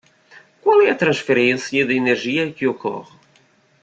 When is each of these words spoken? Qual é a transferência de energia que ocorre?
Qual 0.63 0.81
é 0.81 0.89
a 0.89 0.95
transferência 0.95 1.85
de 1.85 1.93
energia 1.95 2.51
que 2.51 2.65
ocorre? 2.67 3.15